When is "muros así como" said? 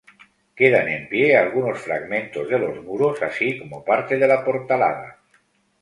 2.83-3.85